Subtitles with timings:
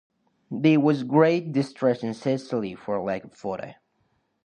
[0.49, 3.75] There was great distress in Sicily for lack of water.